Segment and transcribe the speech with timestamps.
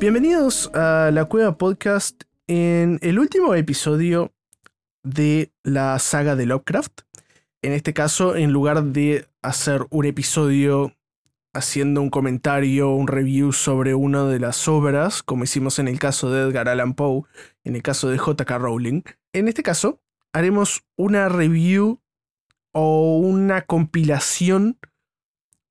[0.00, 4.32] Bienvenidos a la Cueva Podcast en el último episodio
[5.02, 7.00] de la saga de Lovecraft.
[7.62, 10.94] En este caso, en lugar de hacer un episodio
[11.52, 16.30] haciendo un comentario, un review sobre una de las obras, como hicimos en el caso
[16.30, 17.24] de Edgar Allan Poe,
[17.64, 19.02] en el caso de JK Rowling.
[19.32, 20.00] En este caso,
[20.32, 22.00] haremos una review
[22.70, 24.78] o una compilación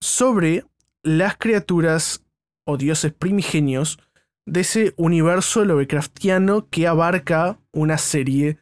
[0.01, 0.65] sobre
[1.01, 2.25] las criaturas
[2.65, 3.97] o dioses primigenios
[4.47, 8.57] de ese universo Lovecraftiano que abarca una serie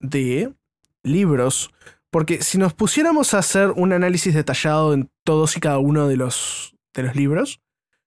[0.00, 0.54] de
[1.02, 1.70] libros
[2.10, 6.16] porque si nos pusiéramos a hacer un análisis detallado en todos y cada uno de
[6.16, 7.60] los, de los libros,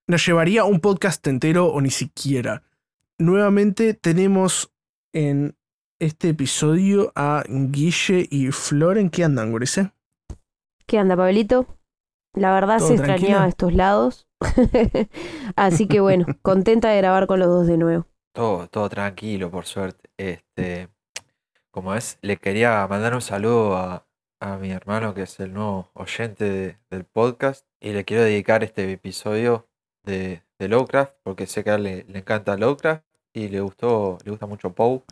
[0.08, 2.64] nos llevaría un podcast entero o ni siquiera.
[3.20, 4.72] Nuevamente tenemos
[5.14, 5.56] en
[6.00, 8.98] este episodio a Guille y Flor.
[8.98, 9.92] ¿En qué andan, Gurice?
[10.88, 11.67] ¿Qué anda, Pablito?
[12.33, 14.29] La verdad se extrañaba estos lados.
[15.56, 18.06] Así que bueno, contenta de grabar con los dos de nuevo.
[18.34, 20.09] Todo, todo tranquilo, por suerte.
[20.18, 20.90] Este,
[21.72, 24.06] como es, le quería mandar un saludo a,
[24.62, 29.67] mi hermano que es el nuevo oyente del podcast y le quiero dedicar este episodio
[30.04, 34.32] de, de Lovecraft porque sé que a él le, encanta Lovecraft y le gustó, le
[34.32, 35.04] gusta mucho Poe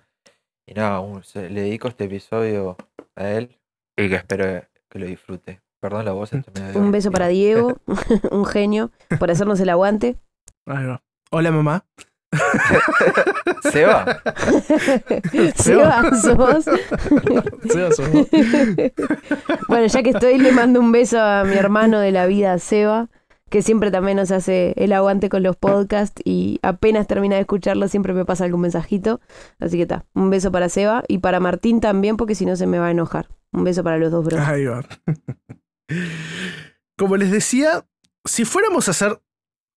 [0.66, 1.02] y nada,
[1.36, 2.78] le dedico este episodio
[3.16, 3.60] a él
[3.98, 5.62] y que espero que lo disfrute.
[5.80, 6.32] Perdón la voz.
[6.74, 7.78] Un beso para Diego,
[8.32, 10.18] un genio, por hacernos el aguante.
[11.30, 11.86] Hola mamá.
[13.72, 14.06] Seba.
[15.56, 16.66] Seba, sos.
[17.70, 18.10] Seba, sos.
[19.68, 23.10] bueno, ya que estoy, le mando un beso a mi hermano de la vida, Seba,
[23.50, 27.88] que siempre también nos hace el aguante con los podcasts y apenas termina de escucharlo
[27.88, 29.22] siempre me pasa algún mensajito.
[29.60, 32.68] Así que está, un beso para Seba y para Martín también, porque si no se
[32.68, 33.28] me va a enojar.
[33.54, 34.40] Un beso para los dos bros.
[34.42, 34.84] Ahí va.
[36.98, 37.88] Como les decía,
[38.26, 39.22] si fuéramos a hacer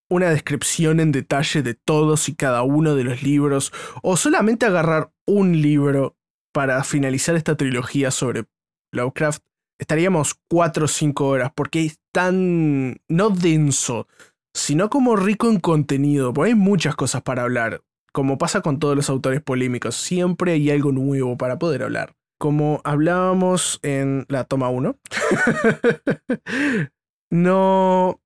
[0.08, 3.72] una descripción en detalle de todos y cada uno de los libros,
[4.02, 6.16] o solamente agarrar un libro
[6.52, 8.46] para finalizar esta trilogía sobre
[8.92, 9.42] Lovecraft,
[9.78, 14.08] estaríamos cuatro o cinco horas, porque es tan, no denso,
[14.52, 17.82] sino como rico en contenido, porque hay muchas cosas para hablar.
[18.12, 22.16] Como pasa con todos los autores polémicos, siempre hay algo nuevo para poder hablar.
[22.40, 24.96] Como hablábamos en la toma 1,
[27.30, 28.18] no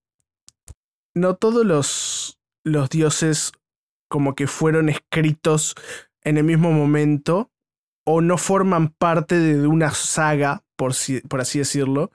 [1.14, 3.50] no todos los, los dioses
[4.08, 5.74] como que fueron escritos
[6.22, 7.50] en el mismo momento
[8.06, 10.92] o no forman parte de una saga, por,
[11.28, 12.12] por así decirlo.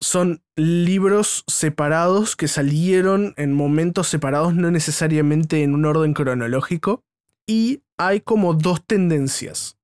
[0.00, 7.04] Son libros separados que salieron en momentos separados, no necesariamente en un orden cronológico.
[7.46, 9.76] Y hay como dos tendencias.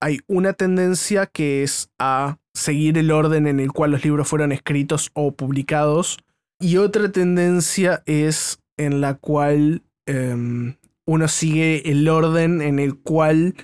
[0.00, 4.52] Hay una tendencia que es a seguir el orden en el cual los libros fueron
[4.52, 6.18] escritos o publicados
[6.60, 13.54] y otra tendencia es en la cual em, uno sigue el orden en el cual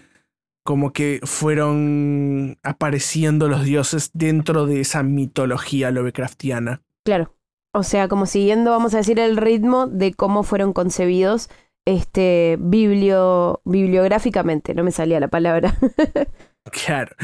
[0.64, 6.82] como que fueron apareciendo los dioses dentro de esa mitología Lovecraftiana.
[7.04, 7.34] Claro.
[7.72, 11.48] O sea, como siguiendo, vamos a decir, el ritmo de cómo fueron concebidos
[11.90, 15.76] este biblio, bibliográficamente, no me salía la palabra.
[16.86, 17.14] claro.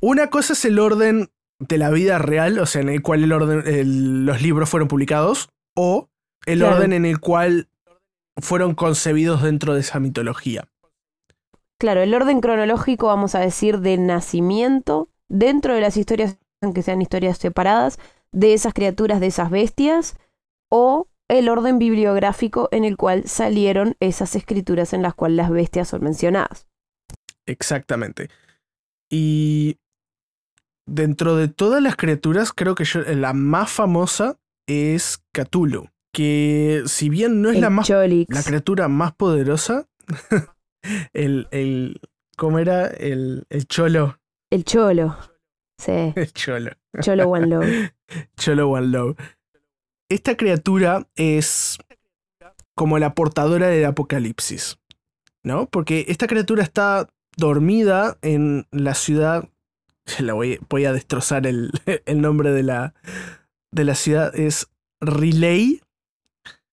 [0.00, 3.32] Una cosa es el orden de la vida real, o sea, en el cual el
[3.32, 6.08] orden, los libros fueron publicados, o
[6.46, 7.68] el orden en el cual
[8.36, 10.68] fueron concebidos dentro de esa mitología.
[11.78, 17.02] Claro, el orden cronológico, vamos a decir, de nacimiento, dentro de las historias, aunque sean
[17.02, 17.98] historias separadas,
[18.32, 20.16] de esas criaturas, de esas bestias,
[20.70, 25.88] o el orden bibliográfico en el cual salieron esas escrituras en las cuales las bestias
[25.88, 26.66] son mencionadas.
[27.46, 28.28] Exactamente.
[29.10, 29.78] Y
[30.86, 32.84] dentro de todas las criaturas, creo que
[33.14, 35.88] la más famosa es Cthulhu.
[36.14, 39.88] Que si bien no es la, más, la criatura más poderosa,
[41.14, 42.00] el, el.
[42.36, 42.86] ¿Cómo era?
[42.86, 44.18] El, el cholo.
[44.50, 45.16] El cholo.
[45.78, 45.90] Sí.
[46.14, 46.70] El cholo.
[47.00, 47.92] Cholo One Love.
[48.36, 49.16] Cholo One Love.
[50.12, 51.78] Esta criatura es
[52.74, 54.78] como la portadora del apocalipsis.
[55.44, 55.66] ¿No?
[55.68, 59.48] Porque esta criatura está dormida en la ciudad
[60.20, 61.70] la voy, voy a destrozar el,
[62.06, 62.94] el nombre de la,
[63.70, 64.68] de la ciudad, es
[65.00, 65.80] Relay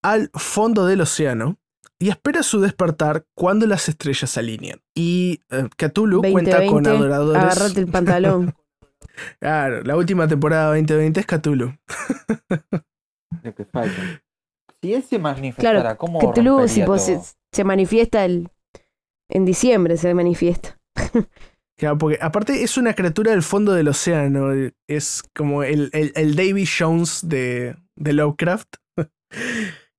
[0.02, 1.58] al fondo del océano,
[2.00, 4.80] y espera su despertar cuando las estrellas se alinean.
[4.96, 7.44] Y eh, Cthulhu cuenta con 2020, adoradores.
[7.44, 8.56] Agárrate el pantalón.
[9.40, 11.74] Claro, la última temporada 2020 es Cthulhu.
[13.44, 14.22] Lo que falta.
[14.82, 17.22] Si él se manifestara, Claro, ¿cómo Cthulhu si, pues, todo?
[17.24, 18.50] se, se manifiesta el,
[19.30, 20.80] en diciembre, se manifiesta.
[21.78, 24.50] Claro, porque aparte es una criatura del fondo del océano.
[24.86, 28.68] Es como el, el, el Davy Jones de, de Lovecraft.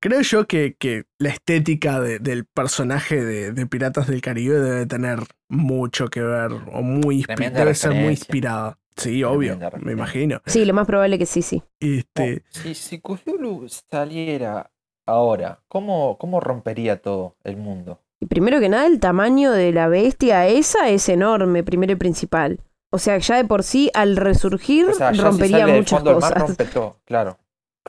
[0.03, 4.85] Creo yo que, que la estética de- del personaje de, de Piratas del Caribe debe
[4.87, 8.79] tener mucho que ver, o muy debe ser muy inspirada.
[8.97, 10.43] Sí, obvio, me imagino.
[10.47, 11.63] Sí, lo más probable que sí, sí.
[11.81, 14.71] Este, Oh, si, si Cthulhu saliera
[15.07, 18.01] ahora, ¿cómo, ¿cómo rompería todo el mundo?
[18.21, 22.61] Y primero que nada, el tamaño de la bestia esa es enorme, primero y principal.
[22.91, 26.05] O sea, ya de por sí, al resurgir, O sea, ya si rompería del muchas
[26.05, 26.39] mar, cosas.
[26.39, 27.39] rompe todo, claro.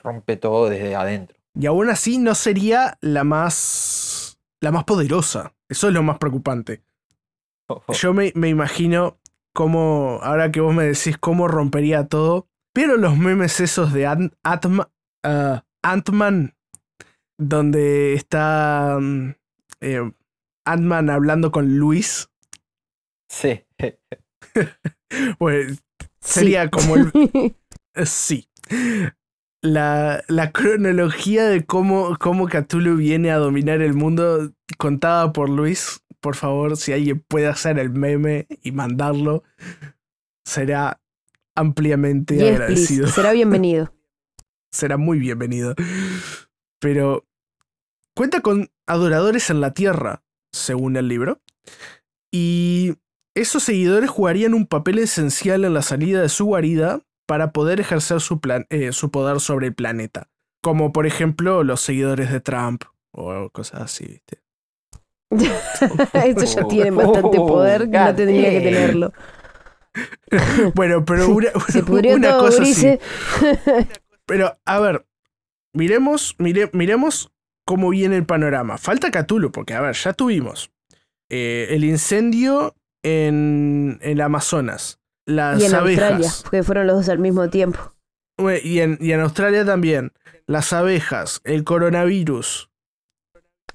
[0.01, 1.37] Rompe todo desde adentro.
[1.53, 5.53] y aún así no sería la más, la más poderosa.
[5.67, 6.81] Eso es lo más preocupante.
[7.89, 9.17] Yo me, me imagino
[9.53, 14.33] cómo, ahora que vos me decís cómo rompería todo, pero los memes esos de Ant-
[14.43, 14.91] Atma-
[15.23, 16.55] ah, Ant-Man,
[17.37, 18.97] donde está
[19.81, 20.11] eh,
[20.65, 22.29] Ant-Man hablando con Luis,
[23.29, 23.63] Sí.
[25.39, 25.81] pues
[26.23, 26.39] Sí.
[26.41, 27.11] sería como el...
[28.05, 28.47] sí.
[29.63, 36.03] La, la cronología de cómo, cómo Cthulhu viene a dominar el mundo contada por Luis.
[36.21, 39.43] Por favor, si alguien puede hacer el meme y mandarlo,
[40.45, 41.01] será
[41.55, 43.01] ampliamente Yes, agradecido.
[43.03, 43.15] please.
[43.15, 43.93] Será bienvenido.
[44.71, 45.75] Será muy bienvenido.
[46.79, 47.25] Pero
[48.15, 50.23] cuenta con adoradores en la Tierra,
[50.53, 51.41] según el libro.
[52.31, 52.93] Y
[53.35, 58.21] esos seguidores jugarían un papel esencial en la salida de su guarida para poder ejercer
[58.21, 60.29] su, plan- eh, su poder sobre el planeta.
[60.63, 64.41] Como por ejemplo los seguidores de Trump o cosas así, ¿viste?
[66.13, 69.13] Estos ya tienen bastante Oh, poder que no tendría que tenerlo.
[70.73, 72.97] Bueno, pero una, Se pudrió una todo, cosa así.
[74.25, 75.05] Pero, a ver,
[75.73, 77.31] miremos, mire- miremos
[77.65, 78.77] cómo viene el panorama.
[78.77, 80.71] Falta Cthulhu, porque, a ver, ya tuvimos
[81.29, 87.09] eh, el incendio en, el Amazonas, las Y en abejas, Australia, porque fueron los dos
[87.09, 87.93] al mismo tiempo.
[88.63, 90.13] Y en, y en Australia también,
[90.47, 92.70] las abejas, el coronavirus.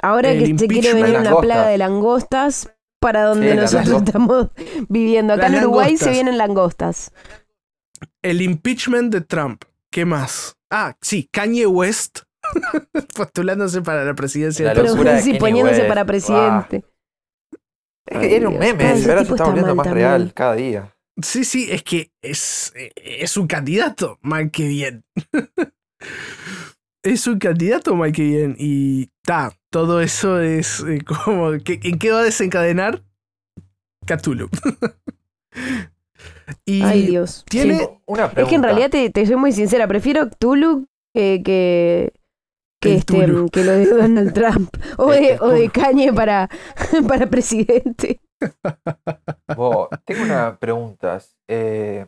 [0.01, 2.71] Ahora El que se quiere venir una plaga de langostas
[3.01, 4.49] para donde Sí, nosotros estamos
[4.89, 5.35] viviendo.
[5.35, 7.13] Acá Las en Uruguay se vienen langostas.
[8.23, 9.65] El impeachment de Trump.
[9.91, 10.57] ¿Qué más?
[10.71, 12.21] Ah, sí, Kanye West
[13.17, 15.89] postulándose para la presidencia La de Pero locura de sí, poniéndose West.
[15.89, 16.85] para presidente.
[18.07, 20.09] Es que era un meme, ahora tipo se está volviendo más también.
[20.09, 20.97] real cada día.
[21.23, 25.05] Sí, sí, es que es, es un candidato, mal que bien.
[27.13, 28.57] es un candidato, que bien.
[28.59, 31.53] Y ta, todo eso es eh, como.
[31.65, 33.03] ¿qué- ¿En qué va a desencadenar?
[34.07, 34.49] Cthulhu.
[36.65, 37.45] y Ay, Dios.
[37.49, 37.87] tiene- Sí.
[38.07, 38.51] Una Es pregunta.
[38.51, 42.13] que en realidad te, te soy muy sincera, prefiero Cthulhu que, que,
[42.81, 43.15] que, este,
[43.53, 46.49] que lo de Donald Trump o de, o de Kanye para,
[47.09, 48.21] para presidente.
[49.57, 51.19] Bo, tengo una pregunta.
[51.49, 52.07] Eh,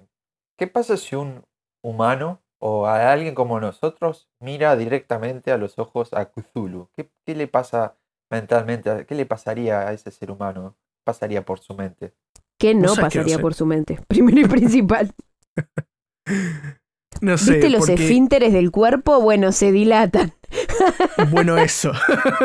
[0.57, 1.43] ¿Qué pasa si un
[1.83, 6.89] humano o a alguien como nosotros mira directamente a los ojos a Cthulhu?
[6.97, 7.97] ¿Qué, qué le pasa
[8.31, 8.91] mentalmente?
[8.91, 10.77] a- ¿Qué le pasaría a ese ser humano?
[10.79, 12.15] ¿Qué pasaría por su mente?
[12.59, 15.13] Que no pasaría por su mente, primero y principal.
[17.21, 17.53] No sé.
[17.55, 19.21] ¿Viste los porque- esfínteres del cuerpo?
[19.21, 20.35] Bueno, se dilatan.
[21.31, 21.91] Bueno, eso.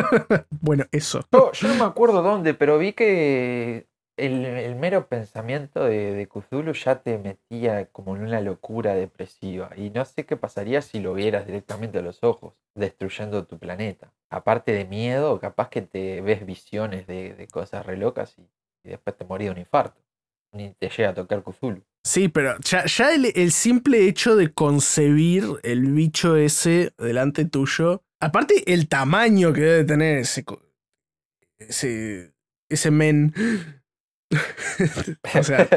[0.61, 1.19] bueno, eso.
[1.31, 7.01] Yo no me acuerdo dónde, pero vi que el, mero pensamiento de, de Cthulhu ya
[7.01, 9.71] te metía como en una locura depresiva.
[9.75, 14.11] Y no sé qué pasaría si lo vieras directamente a los ojos, destruyendo tu planeta.
[14.29, 19.25] Aparte de miedo, capaz que te ves visiones de, cosas re locas y, después te
[19.25, 19.99] morí de un infarto.
[20.51, 21.81] Ni te llega a tocar Cthulhu.
[22.05, 28.03] Sí, pero ya, el, simple hecho de concebir el bicho ese delante tuyo.
[28.19, 30.43] Aparte, el tamaño que debe tener ese.
[31.57, 32.33] Ese.
[32.69, 33.33] Ese men.
[35.39, 35.67] o sea,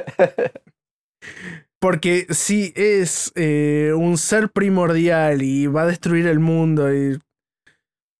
[1.79, 7.19] porque si es eh, un ser primordial y va a destruir el mundo y.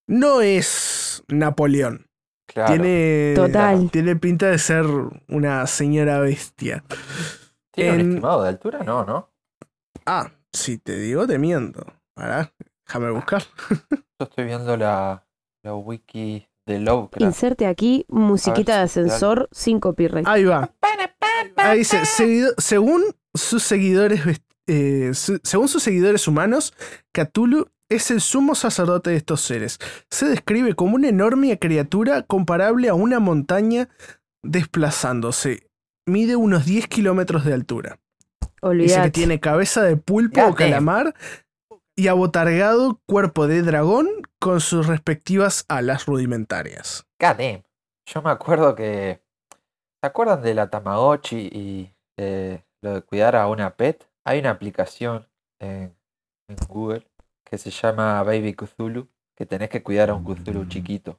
[0.09, 2.07] No es Napoleón.
[2.47, 2.75] claro.
[2.75, 3.33] Tiene.
[3.35, 3.91] Total.
[3.91, 4.87] Tiene pinta de ser
[5.29, 6.85] una señora bestia.
[7.73, 8.83] ¿Tiene un estimado de altura?
[8.85, 9.31] No, ¿no?
[10.07, 11.85] Ah, si te digo, te miento.
[12.15, 12.53] Pará,
[12.87, 13.43] déjame buscar.
[13.91, 15.27] Yo estoy viendo la,
[15.63, 17.23] la wiki de Lovecraft.
[17.23, 20.27] Inserte aquí musiquita de ascensor sin copyright.
[20.29, 20.71] Ahí va.
[21.57, 23.03] Ahí dice, "Seguido- según
[23.35, 24.21] sus seguidores,
[24.67, 26.75] eh, su- según sus seguidores humanos,
[27.13, 29.79] Cthulhu es el sumo sacerdote de estos seres.
[30.11, 33.89] Se describe como una enorme criatura comparable a una montaña
[34.43, 35.69] desplazándose.
[36.07, 37.99] Mide unos 10 kilómetros de altura.
[38.85, 41.15] Dice que tiene cabeza de pulpo o calamar
[41.97, 47.07] y abotargado cuerpo de dragón con sus respectivas alas rudimentarias.
[47.19, 47.63] Damn.
[48.07, 49.21] Yo me acuerdo que.
[50.03, 54.07] ¿Se acuerdan de la Tamagotchi y eh, lo de cuidar a una pet?
[54.25, 55.27] Hay una aplicación
[55.59, 55.97] en,
[56.49, 57.07] en Google
[57.45, 61.19] que se llama Baby Cthulhu, que tenés que cuidar a un Cthulhu chiquito.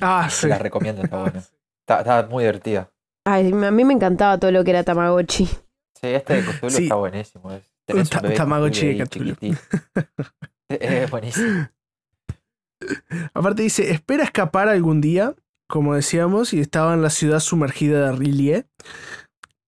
[0.00, 0.48] Ah, Se sí.
[0.48, 1.38] la recomiendo, está buena.
[1.86, 2.90] Está, está muy divertida.
[3.26, 5.46] Ay, a mí me encantaba todo lo que era Tamagotchi.
[5.46, 6.82] Sí, este de Cthulhu Sí.
[6.84, 7.52] está buenísimo.
[7.52, 9.36] es- tenés un Tamagotchi de Cthulhu
[10.68, 11.68] es buenísimo.
[13.34, 15.34] Aparte dice, espera escapar algún día,
[15.68, 18.66] como decíamos, y estaba en la ciudad sumergida de Rillier,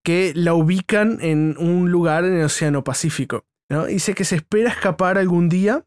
[0.04, 3.44] que la ubican en un lugar en el Océano Pacífico.
[3.68, 3.86] ¿no?
[3.86, 5.84] Dice que se espera escapar algún día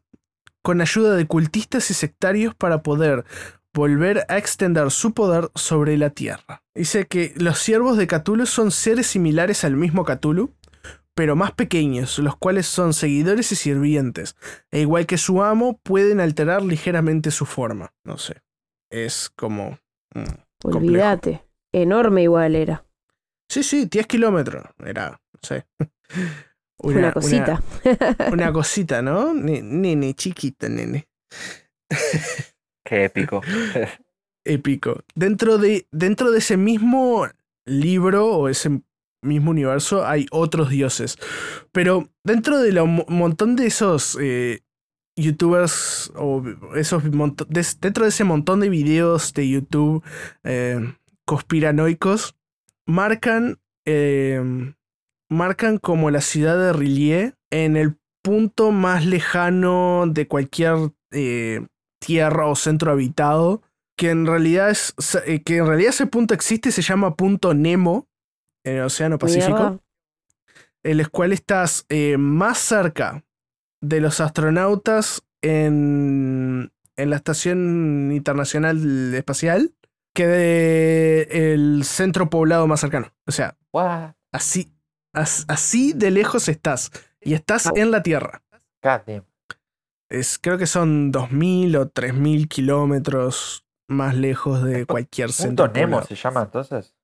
[0.62, 3.24] con ayuda de cultistas y sectarios para poder
[3.72, 6.62] volver a extender su poder sobre la Tierra.
[6.74, 10.52] Dice que los siervos de Cthulhu son seres similares al mismo Cthulhu,
[11.20, 14.36] pero más pequeños, los cuales son seguidores y sirvientes,
[14.70, 17.92] e igual que su amo, pueden alterar ligeramente su forma.
[18.04, 18.40] No sé.
[18.90, 19.78] Es como.
[20.14, 20.22] mm.
[20.62, 20.78] Complejo.
[20.78, 21.44] Olvídate.
[21.74, 22.86] Enorme igual era.
[23.50, 24.64] Sí, sí, 10 kilómetros.
[24.78, 25.66] Era, no sé.
[26.78, 27.62] Una, cosita.
[27.84, 29.34] Una, una cosita, ¿no?
[29.34, 31.06] Ne- Nene, chiquita, nene.
[32.82, 33.42] Qué épico.
[34.46, 35.04] Épico.
[35.14, 37.28] Dentro de, dentro de ese mismo
[37.66, 38.80] libro o ese
[39.22, 41.18] mismo universo hay otros dioses.
[41.72, 44.60] Pero dentro de un montón de esos eh,
[45.16, 46.42] youtubers o
[46.74, 47.02] esos
[47.48, 50.02] dentro de ese montón de videos de YouTube
[50.44, 50.94] eh,
[51.26, 52.36] conspiranoicos,
[52.86, 54.74] marcan, eh,
[55.28, 61.66] marcan como la ciudad de Rillier en el punto más lejano de cualquier eh,
[62.00, 63.62] tierra o centro habitado
[63.96, 64.94] que en realidad es
[65.44, 68.08] que en realidad ese punto existe se llama punto Nemo
[68.64, 69.78] en el Océano Pacífico Mierda.
[70.82, 73.24] en el cual estás eh, más cerca
[73.82, 79.72] de los astronautas en, en la Estación Internacional Espacial
[80.14, 83.12] que de el centro poblado más cercano.
[83.26, 84.12] O sea, What?
[84.32, 84.72] así,
[85.14, 86.90] as- así de lejos estás.
[87.22, 88.42] Y estás en la Tierra.
[90.10, 95.98] Es, creo que son 2.000 o 3.000 kilómetros más lejos de cualquier Punto centro Nemo
[95.98, 96.06] poblado.
[96.08, 96.96] se llama entonces.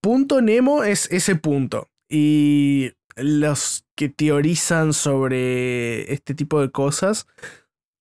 [0.00, 1.88] Punto Nemo es ese punto.
[2.08, 7.26] Y los que teorizan sobre este tipo de cosas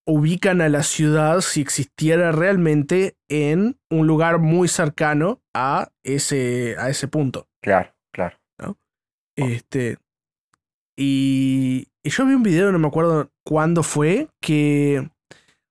[0.05, 6.89] ubican a la ciudad si existiera realmente en un lugar muy cercano a ese, a
[6.89, 7.47] ese punto.
[7.61, 8.37] Claro, claro.
[9.35, 9.97] Este,
[10.97, 15.11] y, y yo vi un video, no me acuerdo cuándo fue, que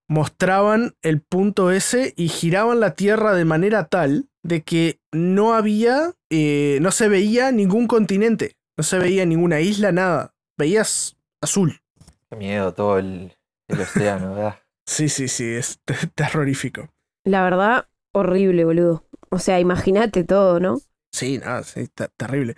[0.07, 6.13] mostraban el punto ese y giraban la Tierra de manera tal de que no había,
[6.29, 10.33] eh, no se veía ningún continente, no se veía ninguna isla, nada.
[10.57, 11.81] Veías azul.
[12.29, 13.33] Qué miedo todo el,
[13.67, 14.59] el océano, ¿verdad?
[14.89, 16.87] Sí, sí, sí, es te- terrorífico.
[17.25, 19.03] La verdad, horrible, boludo.
[19.29, 20.79] O sea, imagínate todo, ¿no?
[21.11, 22.55] Sí, nada, sí, te- terrible.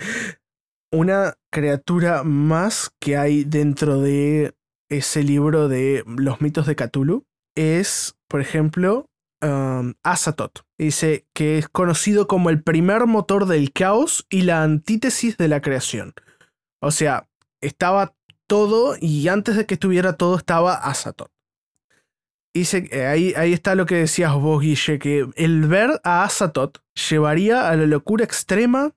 [0.91, 4.53] Una criatura más que hay dentro de
[4.91, 9.08] ese libro de los mitos de Cthulhu es, por ejemplo,
[9.41, 10.61] um, Azathoth.
[10.77, 15.61] Dice que es conocido como el primer motor del caos y la antítesis de la
[15.61, 16.13] creación.
[16.81, 17.27] O sea,
[17.61, 18.15] estaba
[18.47, 21.31] todo y antes de que estuviera todo estaba Azathoth.
[22.55, 26.77] Dice, eh, ahí, ahí está lo que decías vos, Guille, que el ver a Azathoth
[27.09, 28.91] llevaría a la locura extrema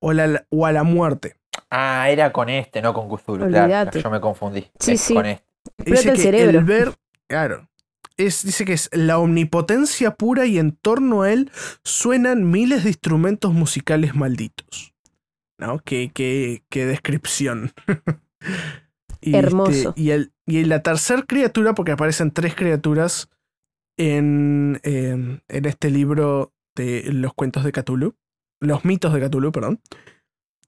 [0.00, 1.36] o, la- o a la muerte.
[1.70, 3.48] Ah, era con este, no con Cthulhu.
[3.48, 4.70] Claro, yo me confundí.
[4.78, 5.14] Sí, Es sí.
[5.14, 5.44] Con este.
[5.78, 6.58] Dice el que cerebro.
[6.58, 6.92] el ver,
[7.28, 7.68] claro,
[8.16, 11.50] es, dice que es la omnipotencia pura y en torno a él
[11.82, 14.94] suenan miles de instrumentos musicales malditos.
[15.58, 15.78] ¿No?
[15.80, 17.72] Qué, qué- qué descripción.
[19.20, 19.94] Y, Hermoso.
[19.96, 23.30] y, el, y la tercer criatura, porque aparecen tres criaturas
[23.98, 28.16] en, en, en este libro de los cuentos de Cthulhu,
[28.60, 29.80] los mitos de Cthulhu, perdón,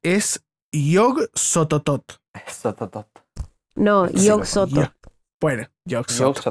[0.03, 2.19] es Yog Sototot.
[2.47, 3.09] Eso, tot,
[3.75, 4.95] No, Yog Soto.
[5.41, 5.69] Bueno,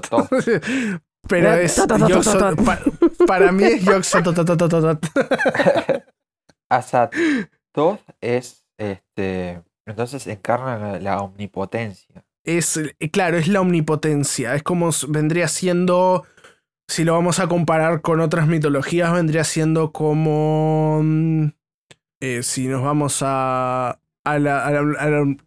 [0.01, 0.29] tot.
[1.27, 2.55] Pero es to.
[2.63, 2.79] pa-
[3.25, 5.03] para mí es Sotototototot.
[6.69, 9.61] Azathoth es este.
[9.87, 12.25] Entonces encarna la, omnipotencia.
[12.43, 14.55] Es, eh, claro, es la omnipotencia.
[14.55, 16.25] Es como vendría siendo,
[16.87, 21.47] si lo vamos a comparar con otras mitologías, vendría siendo como, mm,
[22.21, 25.37] eh, si nos vamos a, a, la- a la- a la-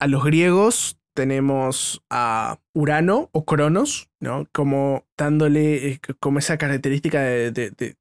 [0.00, 4.46] a los griegos, tenemos a Urano o Cronos, ¿no?
[4.52, 7.96] Como dándole eh, como esa característica de, de- de-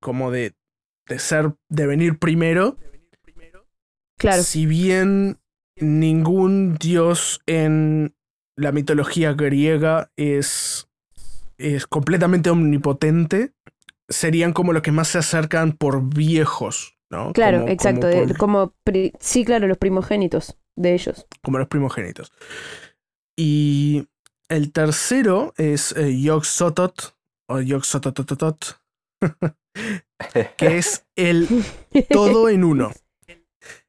[0.00, 0.54] como de,
[1.08, 2.76] de ser, de venir primero.
[4.18, 4.42] Claro.
[4.42, 5.38] Si bien
[5.76, 8.14] ningún dios en
[8.56, 10.88] la mitología griega es,
[11.58, 13.52] es completamente omnipotente,
[14.08, 17.32] serían como los que más se acercan por viejos, ¿no?
[17.32, 18.08] Claro, Como- exacto.
[18.38, 21.26] como por- sí, claro, los primogénitos de ellos.
[21.42, 22.30] como los primogénitos.
[23.36, 24.06] Y
[24.48, 27.14] el tercero es eh, Yog-Sothoth,
[27.48, 28.78] o Yog-Sothototot,
[30.56, 31.48] que es el
[32.10, 32.92] todo en uno.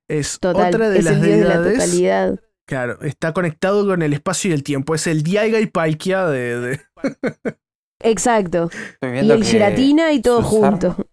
[0.08, 0.68] Es Total.
[0.70, 1.74] otra de es las el dios de la deidades.
[1.80, 2.40] totalidad.
[2.68, 4.96] claro, está conectado con el espacio y el tiempo.
[4.96, 6.82] Es el Diaiga y Palkia de, de-
[8.02, 8.70] Exacto.
[9.02, 10.90] Y el Giratina y todo junto.
[10.92, 11.08] armas-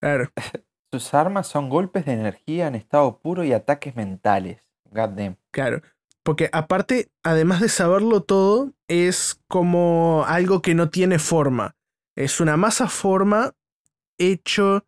[0.00, 0.30] Claro.
[0.92, 4.62] Sus armas son golpes de energía en estado puro y ataques mentales.
[4.92, 5.36] God damn.
[5.50, 5.82] Claro.
[6.22, 11.74] Porque aparte, además de saberlo todo, es como algo que no tiene forma.
[12.14, 13.54] Es una masa forma
[14.18, 14.84] hecho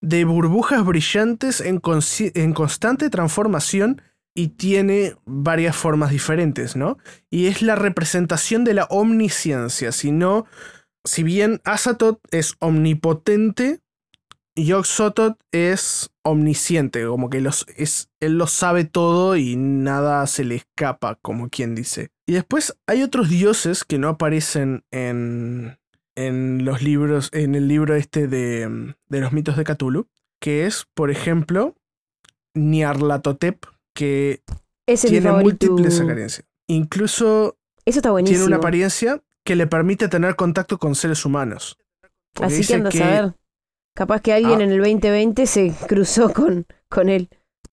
[0.00, 4.02] de burbujas brillantes en, constante transformación
[4.34, 6.98] y tiene varias formas diferentes, ¿no?
[7.28, 10.46] Y es la representación de la omnisciencia, si no,
[11.04, 13.80] si bien Azatoth es omnipotente,
[14.54, 20.56] Yog-Sothoth es omnisciente, como que los, es, él lo sabe todo y nada se le
[20.56, 22.10] escapa, como quien dice.
[22.26, 25.78] Y después hay otros dioses que no aparecen en,
[26.14, 30.08] en los libros, en el libro este de, de los mitos de Cthulhu,
[30.40, 31.74] que es, por ejemplo,
[32.54, 34.42] Nyarlathotep, que
[34.86, 36.46] Ese tiene múltiples apariencias.
[36.66, 41.78] Incluso Eso está tiene una apariencia que le permite tener contacto con seres humanos.
[42.40, 43.34] Así que a ver.
[43.98, 44.62] Capaz que alguien Ah.
[44.62, 47.28] en el 2020 se cruzó con, con él.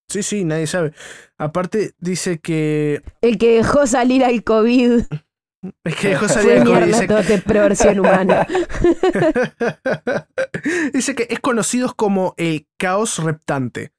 [0.07, 0.91] Sí, sí, nadie sabe.
[1.37, 5.01] Aparte dice que El que dejó salir al COVID
[5.83, 8.47] es que dejó salir mi COVID, dice, versión humana.
[10.93, 13.91] dice que es conocido como el caos reptante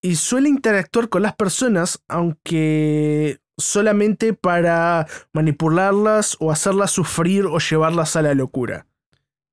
[0.00, 8.14] y suele interactuar con las personas, aunque solamente para manipularlas o hacerlas sufrir o llevarlas
[8.14, 8.86] a la locura.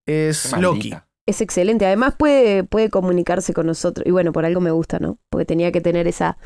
[0.06, 0.94] Es Loki.
[1.28, 1.86] Es excelente.
[1.86, 4.08] Además puede, puede comunicarse con nosotros.
[4.08, 5.20] Y bueno, por algo me gusta, ¿no?
[5.30, 6.38] Porque tenía que tener esa...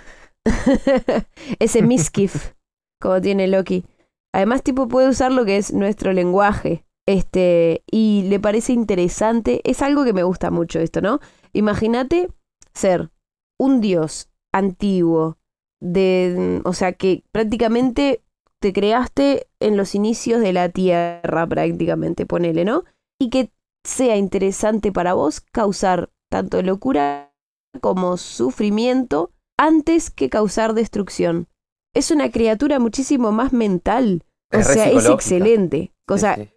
[1.59, 2.53] ese miskif,
[3.01, 3.85] como tiene Loki.
[4.33, 6.85] Además, tipo, puede usar lo que es nuestro lenguaje.
[7.07, 9.61] Este, y le parece interesante.
[9.63, 11.19] Es algo que me gusta mucho esto, ¿no?
[11.53, 12.29] Imagínate
[12.73, 13.11] ser
[13.59, 15.37] un dios antiguo,
[15.79, 18.23] de, o sea, que prácticamente
[18.59, 22.83] te creaste en los inicios de la Tierra, prácticamente, ponele, ¿no?
[23.19, 23.51] Y que
[23.83, 27.33] sea interesante para vos causar tanto locura
[27.81, 31.47] como sufrimiento antes que causar destrucción.
[31.93, 34.23] Es una criatura muchísimo más mental.
[34.53, 35.93] O Es sea, es excelente.
[36.07, 36.49] O Sí, sea, sí.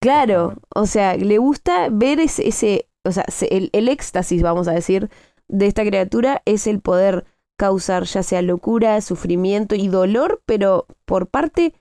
[0.00, 4.68] Claro, o sea, le gusta ver ese, ese o sea, se- el, el éxtasis, vamos
[4.68, 5.10] a decir,
[5.48, 7.24] de esta criatura es el poder
[7.58, 11.74] causar ya sea locura, sufrimiento y dolor, pero por parte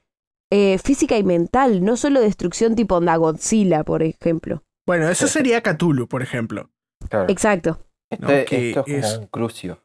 [0.52, 4.64] eh, física y mental, no solo destrucción tipo onda Godzilla, por ejemplo.
[4.88, 6.72] Bueno, eso sería Cthulhu, por ejemplo.
[7.10, 7.26] Claro.
[7.30, 7.86] Exacto.
[8.10, 9.84] Este- No, que esto es un crucio.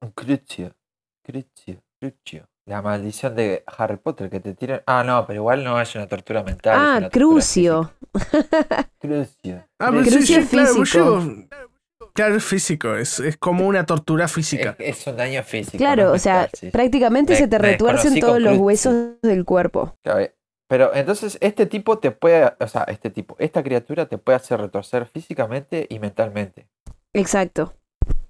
[0.00, 0.74] Un crucio.
[1.22, 1.82] Crucio.
[2.00, 2.48] Crucio.
[2.66, 4.82] La maldición de Harry Potter que te tiran.
[4.86, 6.76] Ah, no, pero igual no es una tortura mental.
[6.78, 7.92] Ah, tortura Crucio.
[8.98, 9.66] Crucio.
[9.78, 11.20] Ah, pero Crucio sí, sí, es claro, físico.
[11.20, 14.76] yo- claro, es físico, es, es como una tortura física.
[14.78, 15.76] Es, es un daño físico.
[15.78, 19.96] Claro, no o sea, prácticamente Me- se te retuercen todos los huesos del cuerpo.
[20.02, 20.34] Claro, eh,
[20.66, 24.60] Pero entonces este tipo te puede, o sea, este tipo, esta criatura te puede hacer
[24.60, 26.68] retorcer físicamente y mentalmente.
[27.12, 27.74] Exacto.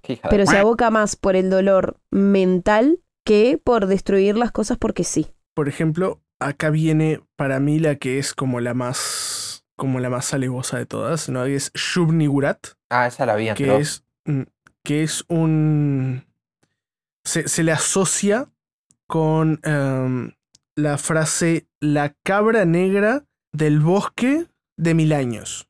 [0.07, 5.03] De- Pero se aboca más por el dolor mental que por destruir las cosas porque
[5.03, 5.27] sí.
[5.55, 10.33] Por ejemplo, acá viene para mí la que es como la más como la más
[10.33, 11.43] alevosa de todas, ¿no?
[11.45, 14.03] Es Shub-Nigurat, Ah, esa la vi en que es
[14.83, 16.23] que es un
[17.23, 18.47] se, se le asocia
[19.07, 20.31] con em,
[20.75, 25.69] la frase la cabra negra del bosque de mil años.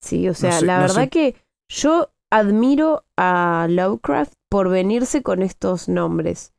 [0.00, 1.08] Sí, o sea, sé, la no verdad sé.
[1.08, 1.36] que
[1.68, 6.52] yo admiro a Lovecraft por venirse con estos nombres.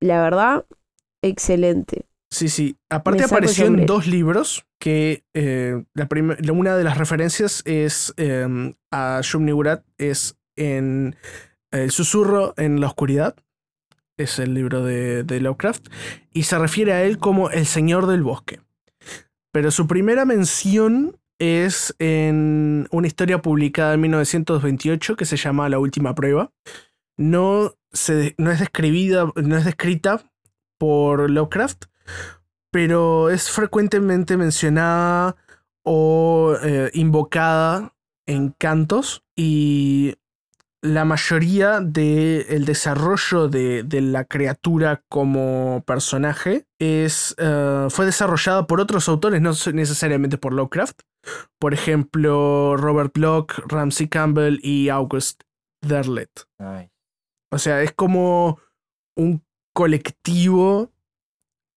[0.00, 0.66] La verdad,
[1.22, 2.06] excelente.
[2.30, 2.76] Sí, sí.
[2.90, 6.08] Aparte apareció en dos libros que eh, la
[6.52, 11.16] una de las referencias es eh, a Shub-Niggurath es en
[11.70, 13.36] El susurro en la oscuridad.
[14.16, 15.88] Es el libro de, de Lovecraft.
[16.32, 18.60] Y se refiere a él como el señor del bosque.
[19.52, 25.78] Pero su primera mención es en una historia publicada en 1928 que se llama La
[25.78, 26.52] última prueba.
[27.16, 30.22] No, se, no es describida, no es descrita
[30.78, 31.86] por Lovecraft,
[32.70, 35.36] pero es frecuentemente mencionada
[35.84, 37.94] o eh, invocada
[38.26, 40.14] en cantos y
[40.82, 48.80] la mayoría del desarrollo de, de, la criatura como personaje es, uh, fue desarrollada por
[48.80, 51.02] otros autores, no necesariamente por Lovecraft.
[51.60, 55.44] Por ejemplo, Robert Bloch, Ramsey Campbell y August
[55.80, 56.30] Derlet.
[56.58, 56.90] Ay.
[57.52, 58.58] O sea, es como
[59.16, 60.90] un colectivo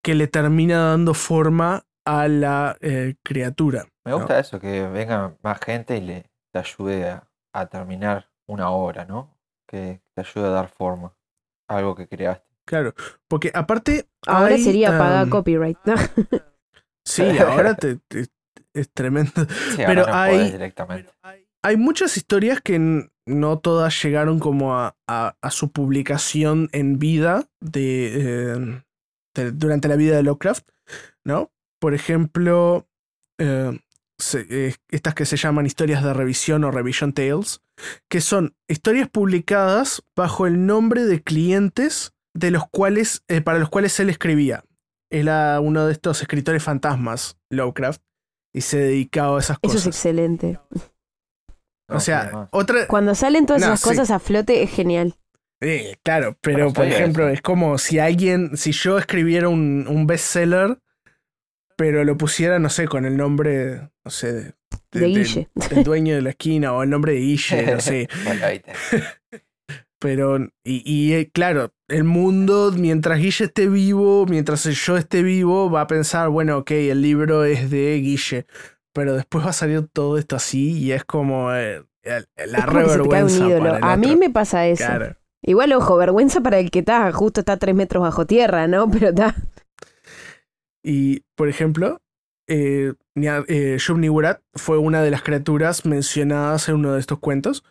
[0.03, 3.85] que le termina dando forma a la eh, criatura.
[4.03, 4.39] Me gusta ¿no?
[4.39, 9.37] eso, que venga más gente y le te ayude a, a terminar una obra, ¿no?
[9.67, 11.13] Que te ayude a dar forma
[11.67, 12.45] a algo que creaste.
[12.65, 12.93] Claro,
[13.27, 14.07] porque aparte.
[14.27, 15.95] Ahora hay, sería um, pagar copyright, ¿no?
[17.05, 18.27] Sí, ahora te, te,
[18.73, 19.31] es tremendo.
[19.75, 20.17] Sí, Pero ahora no
[21.23, 26.99] hay, hay muchas historias que no todas llegaron como a, a- a su publicación en
[26.99, 28.11] vida de,
[28.53, 28.83] eh,
[29.35, 30.67] de- durante la vida de Lovecraft,
[31.23, 31.51] ¿no?
[31.79, 32.87] Por ejemplo,
[33.39, 33.79] eh,
[34.19, 37.61] se- eh, estas que se llaman historias de revisión o revision tales,
[38.09, 43.69] que son historias publicadas bajo el nombre de clientes de los cuales, eh, para los
[43.69, 44.63] cuales él escribía.
[45.11, 48.01] Era uno de estos escritores fantasmas, Lovecraft,
[48.53, 49.87] y se dedicaba a esas Eso es cosas.
[49.87, 50.59] excelente.
[51.87, 53.89] O sea, otra, Cuando salen todas No, esas sí.
[53.89, 55.15] cosas a flote es genial.
[55.61, 60.07] Eh, claro, pero Bueno, por ejemplo, es como si alguien, si yo escribiera un, un
[60.07, 60.79] bestseller,
[61.77, 64.53] pero lo pusiera, no sé, con el nombre, no sé,
[64.99, 65.49] de, Guille.
[65.69, 68.07] del dueño de la esquina o el nombre de Guille, no sé.
[68.25, 68.73] Bueno, ahí te-
[69.99, 75.71] Pero, y, y, eh, claro, el mundo, mientras Guille esté vivo, mientras yo esté vivo,
[75.71, 78.45] va a pensar, bueno, ok, el libro es de Guille.
[78.93, 82.65] Pero después va a salir todo esto así y es como eh, el- la Es
[82.65, 84.85] revergüenza el A mí me pasa eso.
[84.85, 85.15] Claro.
[85.41, 88.89] Igual, ojo, vergüenza para el que está, justo está tres metros bajo tierra, ¿no?
[88.91, 89.35] Pero está.
[90.83, 91.99] Y, por ejemplo,
[92.47, 97.63] eh, eh, Shub-Niggurath fue una de las criaturas mencionadas en uno de estos cuentos.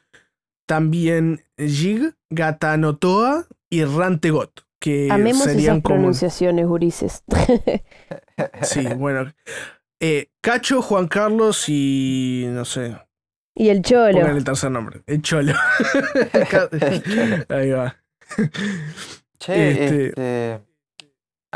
[0.66, 5.96] También Jig, Gatanotoa y Rantegot, que Amemos serían esas como...
[5.96, 7.22] pronunciaciones, Ulises.
[8.62, 9.32] Sí, bueno.
[10.00, 12.46] Eh, Cacho, Juan Carlos y...
[12.48, 12.96] no sé,
[13.56, 14.18] y el cholo.
[14.18, 15.02] pongan el tercer nombre.
[15.06, 15.52] El Cholo.
[17.48, 17.96] Ahí va.
[19.38, 20.60] Che, Este- este...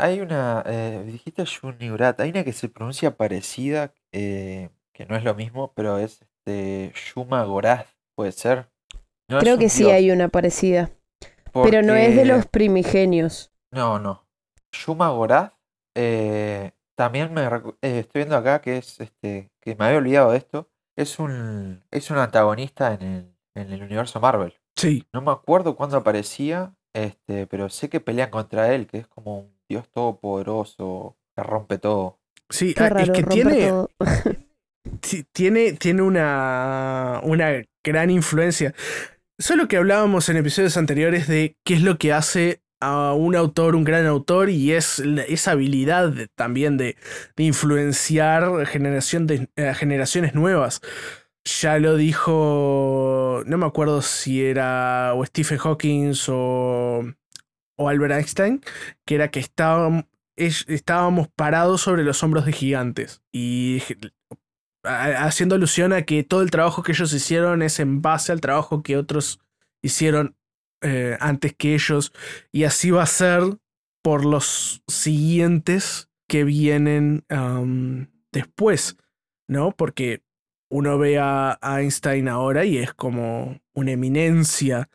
[0.01, 0.63] Hay una...
[0.65, 5.73] eh, dijiste Shuniurat, hay una que se pronuncia parecida, eh, que no es lo mismo,
[5.75, 8.69] pero es este Shuma Gorath, ¿puede ser?
[9.27, 10.89] No Creo que sí dios, hay una parecida.
[11.53, 13.51] Pero no es de los primigenios.
[13.71, 14.25] No, no.
[14.71, 15.53] Shuma Gorath,
[15.95, 17.43] eh, también me
[17.81, 20.69] eh, estoy viendo acá que es este, que me había olvidado de esto.
[20.95, 24.53] Es un, es un antagonista en el, en el universo Marvel.
[24.75, 29.07] Sí, No me acuerdo cuándo aparecía, este, pero sé que pelean contra él, que es
[29.07, 32.19] como un dios todopoderoso que rompe todo.
[32.49, 32.73] sí.
[32.77, 33.71] Ah, raro, es que tiene...
[35.33, 38.73] tiene, tiene una, una gran influencia.
[39.37, 43.13] Eso es lo que hablábamos en episodios anteriores de qué es lo que hace a
[43.13, 46.95] un autor un gran autor y es esa habilidad de- también de,
[47.35, 50.81] de influenciar generación de, eh, generaciones nuevas.
[51.61, 57.03] Ya lo dijo, no me acuerdo si era o Stephen Hawking o,
[57.79, 58.61] o Albert Einstein,
[59.05, 60.05] que era que estábamos,
[61.35, 63.21] parados sobre los hombros de gigantes.
[63.31, 63.81] Y
[64.83, 68.83] haciendo alusión a que todo el trabajo que ellos hicieron es en base al trabajo
[68.83, 69.39] que otros
[69.81, 70.35] hicieron
[70.81, 72.13] eh, antes que ellos
[72.51, 73.43] y así va a ser
[74.01, 77.25] por los siguientes que vienen
[78.31, 78.97] después,
[79.47, 79.71] ¿no?
[79.71, 80.23] Porque
[80.69, 84.89] uno ve a Einstein ahora y es como una eminencia,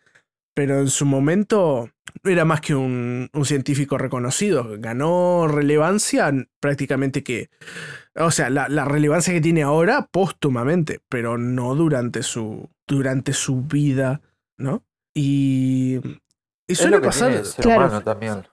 [0.55, 1.91] pero en su momento
[2.23, 7.51] no era más que un, un científico reconocido, ganó relevancia prácticamente que
[8.17, 13.63] o sea, la, la relevancia que tiene ahora póstumamente, pero no durante su, durante su
[13.63, 14.21] vida,
[14.59, 14.85] ¿no?
[15.15, 16.01] Y,
[16.69, 17.29] y Es suele lo que pasar.
[17.29, 17.81] tiene el ser Claro.
[17.87, 18.45] humano también.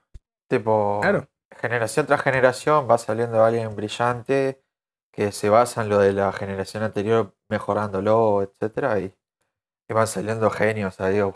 [0.48, 1.28] Tipo, Claro.
[1.60, 4.62] generación tras generación va saliendo alguien brillante
[5.12, 9.14] que se basa en lo de la generación anterior mejorándolo, etcétera, y,
[9.88, 11.32] y van saliendo genios ahí, o,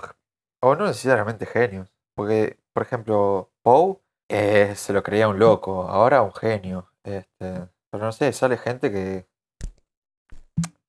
[0.63, 6.23] o no necesariamente genios, porque, por ejemplo, Poe eh, se lo creía un loco, ahora
[6.23, 9.27] un genio, este, pero no sé, sale gente que,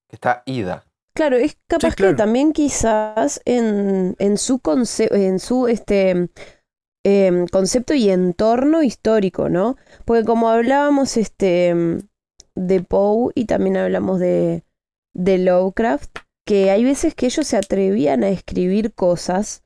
[0.10, 0.86] que está ida.
[1.13, 2.13] Claro, es capaz claro.
[2.13, 6.30] que también quizás en, en su conce- en su este
[7.03, 9.77] em, concepto y entorno histórico, ¿no?
[10.06, 11.73] Porque como hablábamos este
[12.56, 14.63] de Poe y también hablamos de,
[15.15, 19.63] de Lovecraft, que hay veces que ellos se atrevían a escribir cosas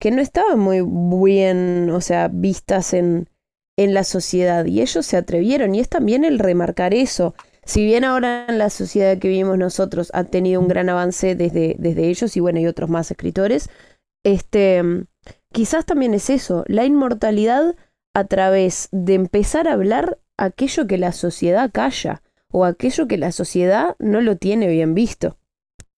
[0.00, 3.30] que no estaban muy bien, o sea, vistas en,
[3.76, 7.36] en la sociedad y ellos se atrevieron y es también el remarcar eso.
[7.64, 11.76] Si bien ahora en la sociedad que vivimos nosotros ha tenido un gran avance desde,
[11.78, 13.70] desde ellos y bueno, y otros más escritores,
[14.24, 14.82] este,
[15.52, 17.76] quizás también es eso, la inmortalidad
[18.14, 23.30] a través de empezar a hablar aquello que la sociedad calla o aquello que la
[23.30, 25.36] sociedad no lo tiene bien visto.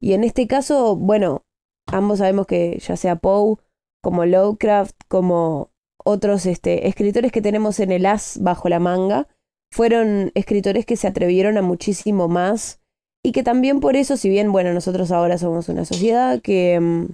[0.00, 1.44] Y en este caso, bueno,
[1.86, 3.56] ambos sabemos que ya sea Poe,
[4.02, 5.70] como Lovecraft, como
[6.04, 9.28] otros este, escritores que tenemos en el as bajo la manga,
[9.70, 12.80] fueron escritores que se atrevieron a muchísimo más
[13.22, 17.06] y que también por eso, si bien, bueno, nosotros ahora somos una sociedad que mm,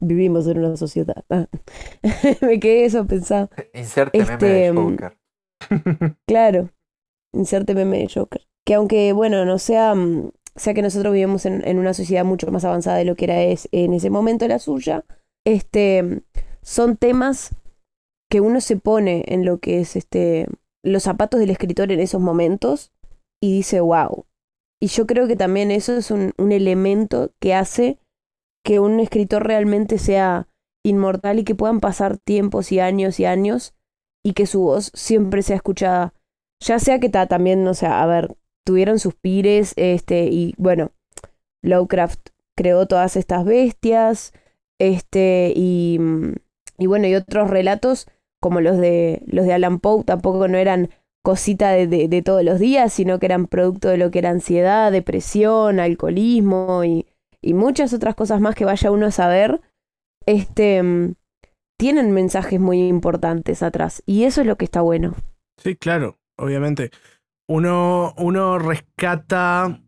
[0.00, 1.24] vivimos en una sociedad.
[2.40, 3.50] Me quedé eso pensado.
[3.74, 5.18] Inserte meme Este, de mm, Joker.
[6.26, 6.70] Claro,
[7.32, 8.42] inserte meme de Joker.
[8.64, 12.64] Que aunque, bueno, no sea, mm, sea que nosotros vivimos en, una sociedad mucho más
[12.64, 15.04] avanzada de lo que era es, en ese momento la suya,
[15.44, 16.22] este,
[16.62, 17.56] son temas
[18.30, 20.46] que uno se pone en lo que es este,
[20.84, 22.92] los zapatos del escritor en esos momentos
[23.42, 24.26] y dice, wow.
[24.80, 27.98] Y yo creo que también eso es un, un elemento que hace
[28.64, 30.48] que un escritor realmente sea
[30.84, 33.74] inmortal y que puedan pasar tiempos y años y años
[34.24, 36.14] y que su voz siempre sea escuchada.
[36.62, 38.36] Ya sea que ta, también, o sea, a ver,
[38.70, 40.92] tuvieron sus pires, este, y bueno,
[41.60, 44.32] Lovecraft creó todas estas bestias,
[44.78, 45.98] este, y,
[46.78, 48.06] y bueno, y otros relatos
[48.40, 50.90] como los de los de Alan Poe tampoco no eran
[51.24, 54.30] cosita de, de, de todos los días, sino que eran producto de lo que era
[54.30, 57.06] ansiedad, depresión, alcoholismo y,
[57.42, 59.60] y muchas otras cosas más que vaya uno a saber,
[60.26, 60.80] este,
[61.76, 64.04] tienen mensajes muy importantes atrás.
[64.06, 65.16] Y eso es lo que está bueno.
[65.56, 66.92] Sí, claro, obviamente.
[67.50, 69.82] Uno, uno rescata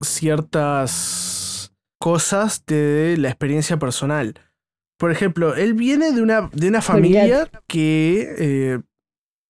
[0.00, 4.34] ciertas cosas de la experiencia personal.
[4.98, 8.80] Por ejemplo, él viene de una, de una familia que eh,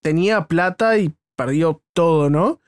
[0.01, 2.59] tenía plata y perdió todo, ¿no?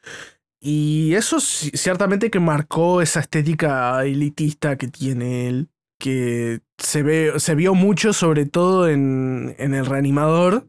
[0.61, 7.33] Y eso ci- ciertamente que marcó esa estética elitista que tiene él, que se, ve,
[7.37, 10.67] se vio mucho sobre todo en, en el reanimador,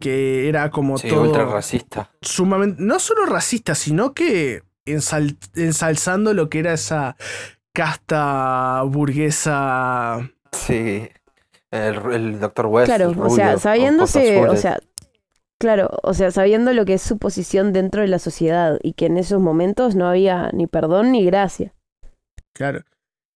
[0.00, 2.10] que era como Sí, todo ultra racista.
[2.20, 7.16] sumamente, no solo racista, sino que ensal- ensalzando lo que era esa
[7.72, 10.30] casta burguesa.
[10.52, 11.08] Sí.
[11.70, 12.66] El, el Dr.
[12.66, 12.86] West.
[12.86, 14.78] claro, el o sea, sabiéndose, o sea,
[15.58, 19.06] claro, o sea, sabiendo lo que es su posición dentro de la sociedad y que
[19.06, 21.74] en esos momentos no había ni perdón ni gracia.
[22.52, 22.84] Claro.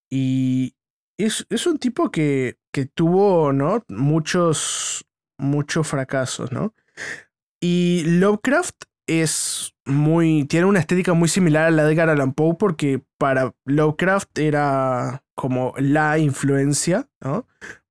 [0.08, 0.74] Y
[1.18, 3.82] es, es un tipo que, que tuvo, ¿no?
[3.88, 5.04] Muchos,
[5.38, 6.74] muchos fracasos, ¿no?
[7.60, 10.44] Y Lovecraft es muy.
[10.44, 15.24] tiene una estética muy similar a la de Edgar Allan Poe, porque para Lovecraft era
[15.34, 17.46] como la influencia, ¿no?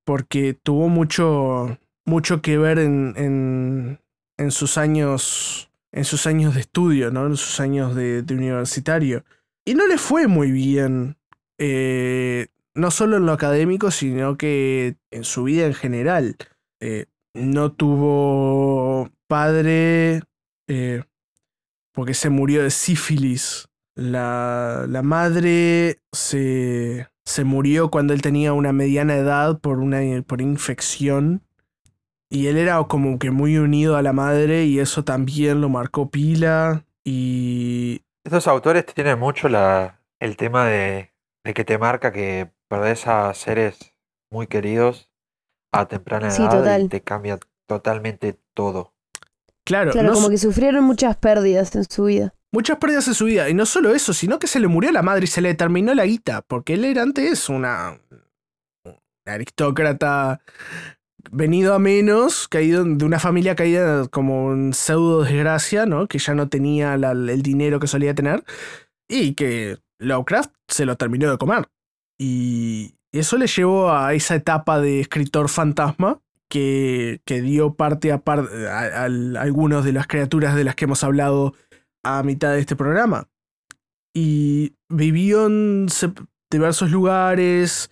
[0.05, 3.99] Porque tuvo mucho, mucho que ver en, en,
[4.37, 5.69] en sus años.
[5.91, 7.25] en sus años de estudio, ¿no?
[7.27, 9.23] En sus años de, de universitario.
[9.65, 11.17] Y no le fue muy bien.
[11.57, 16.35] eh, no solo en lo académico, sino que en su vida en general.
[16.79, 20.21] Eh, no tuvo padre
[20.67, 21.03] eh,
[21.93, 23.67] porque se murió de sífilis.
[23.95, 30.41] La, la madre se, se murió cuando él tenía una mediana edad por una por
[30.41, 31.41] infección.
[32.29, 36.09] Y él era como que muy unido a la madre y eso también lo marcó
[36.09, 36.85] pila.
[37.03, 43.07] Y Estos autores tienen mucho la, el tema de, de que te marca que perdés
[43.07, 43.93] a seres
[44.29, 45.09] muy queridos
[45.71, 46.81] a temprana Sí, edad total.
[46.83, 48.93] y te cambia totalmente todo.
[49.65, 52.33] claro, Claro, no como que sufrieron muchas pérdidas en su vida.
[52.53, 53.49] muchas pérdidas en su vida.
[53.49, 55.93] Y no solo eso, sino que se le murió la madre y se le terminó
[55.93, 56.41] la guita.
[56.47, 57.99] Porque él era antes una,
[58.85, 60.41] un aristócrata
[61.31, 66.07] venido a menos, caído de una familia caída como en pseudo desgracia, ¿no?
[66.07, 68.43] Que ya no tenía la- el dinero que solía tener.
[69.09, 71.67] Y que Lovecraft se lo terminó de comer.
[72.17, 78.21] Y eso le llevó a esa etapa de escritor fantasma que, que dio parte a,
[78.25, 81.53] a, algunas de las criaturas de las que hemos hablado
[82.03, 83.27] a mitad de este programa.
[84.13, 85.87] Y vivió en
[86.49, 87.89] diversos lugares.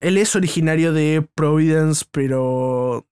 [0.00, 3.06] Él es originario de Providence, pero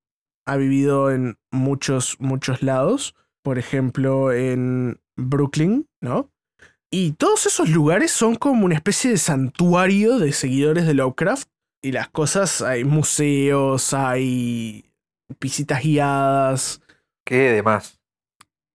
[0.46, 3.14] ha vivido en muchos, muchos lados.
[3.42, 6.30] Por ejemplo, en Brooklyn, ¿no?
[6.96, 11.48] Y todos esos lugares son como una especie de santuario de seguidores de Lovecraft.
[11.82, 14.92] Y las cosas, hay museos, hay
[15.40, 16.80] visitas guiadas.
[17.26, 17.98] ¿Qué de más?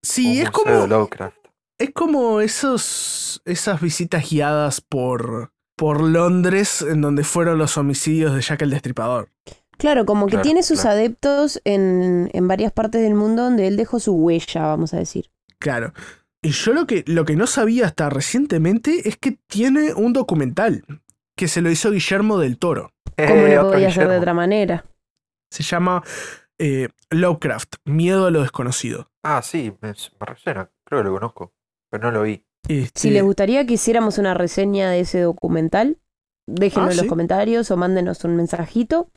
[0.04, 1.38] Sí, Un es museo como, de Lovecraft.
[1.80, 8.42] es como esos, esas visitas guiadas por, por Londres en donde fueron los homicidios de
[8.42, 9.30] Jack el Destripador.
[9.78, 10.98] Claro, como que Claro, tiene sus claro.
[10.98, 15.32] adeptos en, en varias partes del mundo donde él dejó su huella, vamos a decir.
[15.58, 15.94] Claro.
[16.42, 20.84] Y yo lo que, lo que no sabía hasta recientemente es que tiene un documental
[21.38, 22.94] que se lo hizo Guillermo del Toro.
[23.18, 24.86] Eh, no otro podía ser de otra manera.
[25.52, 26.04] Se llama
[26.58, 29.10] eh, Lovecraft, Miedo a lo desconocido.
[29.24, 30.70] Ah, sí, me, me resuena.
[30.86, 31.54] Creo que lo conozco.
[31.92, 32.46] Pero no lo vi.
[32.68, 35.98] Este, Si les gustaría que hiciéramos una reseña de ese documental,
[36.48, 37.10] déjenos Ah, en los sí.
[37.10, 39.10] comentarios o mándenos un mensajito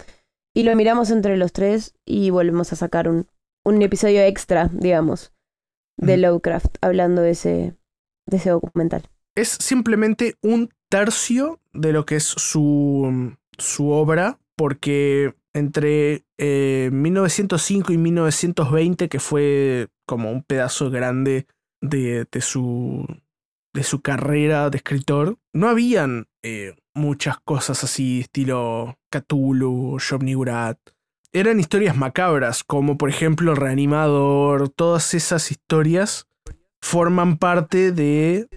[0.54, 3.26] y lo miramos entre los tres y volvemos a sacar un,
[3.64, 5.32] un episodio extra, digamos,
[5.96, 6.16] de.
[6.16, 7.76] Lovecraft, hablando de ese,
[8.26, 9.02] de ese documental.
[9.34, 17.92] es simplemente un tercio de lo que es su, su obra, porque entre eh, 1905
[17.92, 21.46] y 1920, que fue como un pedazo grande
[21.80, 23.06] de, de su,
[23.74, 30.78] de su carrera de escritor, no habían eh, muchas cosas así, estilo Cthulhu, Shobnigurat.
[31.34, 36.26] Eran historias macabras, como por ejemplo Reanimador, todas esas historias
[36.82, 38.48] forman parte de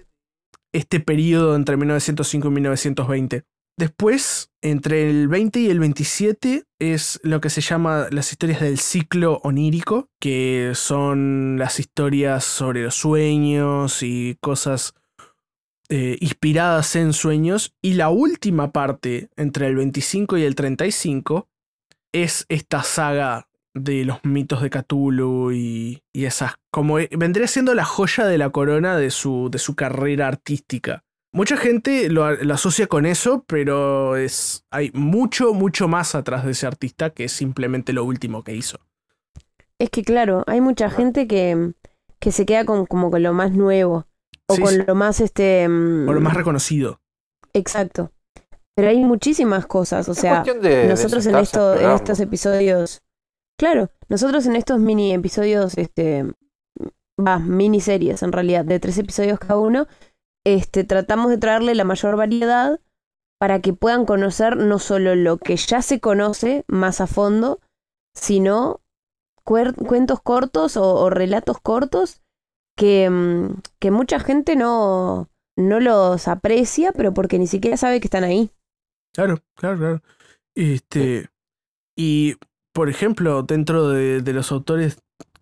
[0.72, 3.44] este periodo entre 1905 y 1920.
[3.78, 8.78] Después, entre el 20 y el 27, es lo que se llama las historias del
[8.78, 14.94] ciclo onírico, que son las historias sobre los sueños y cosas
[15.88, 17.74] eh, inspiradas en sueños.
[17.80, 21.48] Y la última parte, entre el 25 y el 35,
[22.22, 26.54] es esta saga de los mitos de Cthulhu y, y esas.
[26.70, 31.04] Como eh, vendría siendo la joya de la corona de su, de su carrera artística.
[31.32, 36.52] Mucha gente lo, lo asocia con eso, pero es, hay mucho, mucho más atrás de
[36.52, 38.78] ese artista que es simplemente lo último que hizo.
[39.78, 41.72] Es que claro, hay mucha gente que,
[42.18, 44.06] que se queda con, como con lo más nuevo
[44.48, 44.82] o Sí, con sí.
[44.86, 45.68] lo más este...
[45.68, 47.00] mm, O lo más reconocido.
[47.52, 48.12] Exacto.
[48.76, 50.42] Pero hay muchísimas cosas, o Es sea...
[50.42, 53.02] de nosotros en, esto, en estos episodios,
[53.58, 56.26] claro, nosotros en estos mini episodios, este,
[57.18, 59.86] va, miniseries en realidad, de tres episodios cada uno,
[60.44, 62.78] este, tratamos de traerle la mayor variedad
[63.40, 67.60] para que puedan conocer no solo lo que ya se conoce más a fondo,
[68.14, 68.80] sino
[69.42, 72.20] cuentos cortos o, o relatos cortos
[72.76, 78.06] que, mm, que mucha gente no, no los aprecia, pero porque ni siquiera sabe que
[78.06, 78.50] están ahí.
[79.16, 80.02] Claro, claro, claro.
[80.54, 81.28] Este,
[81.96, 82.36] y,
[82.72, 84.98] por ejemplo, dentro de, de los autores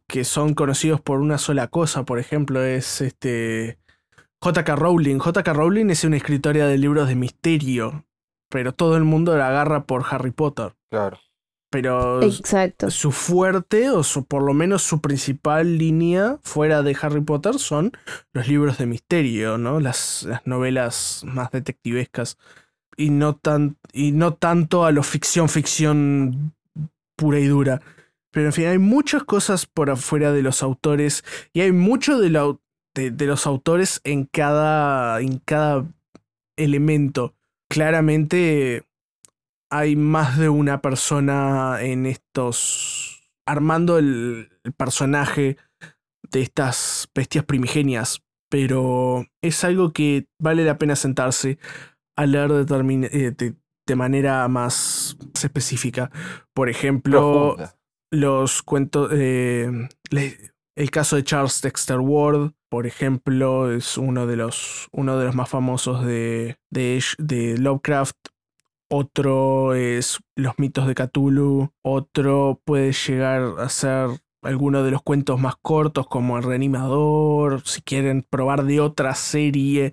[0.08, 3.78] que son conocidos por una sola cosa, por ejemplo, es este
[4.42, 4.76] J.K.
[4.76, 5.18] Rowling.
[5.18, 5.52] J.K.
[5.52, 8.06] Rowling es una escritora de libros de misterio,
[8.50, 10.74] pero todo el mundo la agarra por Harry Potter.
[10.90, 11.18] Claro.
[11.70, 12.88] Pero Exacto.
[12.90, 17.90] su fuerte, o su- por lo menos su principal línea fuera de Harry Potter, son
[18.32, 19.80] los libros de misterio, ¿no?
[19.80, 22.38] Las, las novelas más detectivescas.
[22.96, 26.54] Y no, tan, y no tanto a lo ficción, ficción
[27.16, 27.80] pura y dura.
[28.30, 31.24] Pero en fin, hay muchas cosas por afuera de los autores.
[31.52, 32.56] Y hay mucho de,
[32.94, 35.86] de, de los autores en cada, en cada
[36.56, 37.34] elemento.
[37.68, 38.84] Claramente
[39.70, 43.30] hay más de una persona en estos.
[43.46, 45.56] armando el, el personaje
[46.30, 48.22] de estas bestias primigenias.
[48.50, 51.58] Pero es algo que vale la pena sentarse
[52.16, 53.54] a leer eh, de,
[53.86, 56.10] de manera más específica.
[56.54, 57.76] Por ejemplo, Profunda.
[58.10, 59.10] los cuentos.
[59.12, 59.70] eh,
[60.76, 65.34] el caso de Charles Dexter Ward, por ejemplo, es uno de los, uno de los
[65.34, 68.16] más famosos de, de, de Lovecraft.
[68.90, 71.72] Otro es Los mitos de Cthulhu.
[71.82, 74.08] Otro puede llegar a ser
[74.44, 77.62] alguno de los cuentos más cortos, como El Reanimador.
[77.66, 79.92] Si quieren probar de otra serie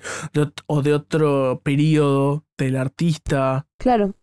[0.68, 3.68] o de otro periodo del artista.
[3.78, 4.14] Claro.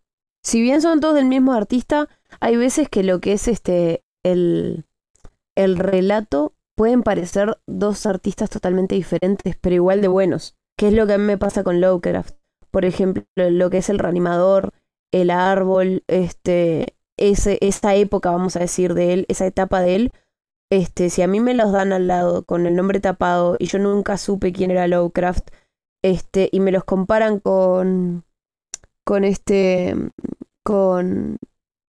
[0.43, 2.07] Si bien son todos del mismo artista,
[2.39, 4.85] hay veces que lo que es este el,
[5.55, 10.55] el relato pueden parecer dos artistas totalmente diferentes, pero igual de buenos.
[10.77, 12.35] Que es lo que a mí me pasa con Lovecraft.
[12.71, 14.71] Por ejemplo, lo que es el reanimador,
[15.11, 20.11] el árbol, este, ese, esa época, vamos a decir, de él, esa etapa de él.
[20.71, 23.79] Este, si a mí me los dan al lado con el nombre tapado y yo
[23.79, 25.49] nunca supe quién era Lovecraft,
[26.03, 28.23] este, y me los comparan con,
[29.05, 29.95] con este,
[30.63, 31.37] con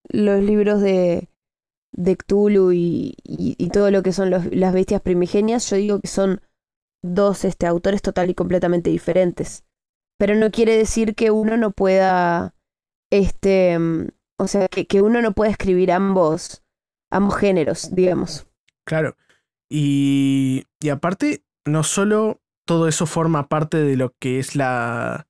[0.09, 1.29] los libros de,
[1.93, 6.41] de Cthulhu y, y- todo lo que son las bestias primigenias, yo digo que son
[7.03, 9.65] dos este, autores total y completamente diferentes.
[10.19, 12.55] Pero no quiere decir que uno no pueda,
[13.11, 13.79] este,
[14.41, 16.63] o sea, que, que uno no pueda escribir ambos,
[17.11, 18.47] ambos géneros, digamos.
[18.85, 19.17] Claro.
[19.69, 25.29] Y, y aparte, no solo todo eso forma parte de lo que es la,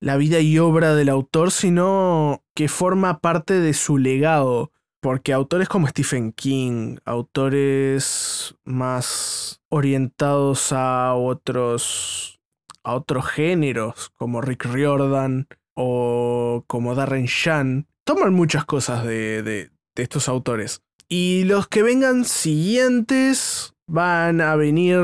[0.00, 4.72] la vida y obra del autor, sino que forma parte de su legado.
[5.00, 12.40] Porque autores como Stephen King, autores más orientados a otros,
[12.82, 19.70] a otros géneros, como Rick Riordan o como Darren Shan, toman muchas cosas de, de,
[19.96, 20.80] estos autores.
[21.10, 24.98] Y los que vengan siguientes van a venir,